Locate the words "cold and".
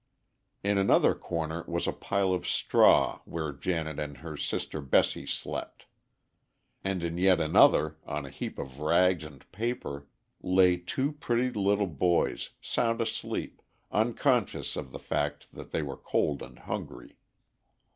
15.97-16.57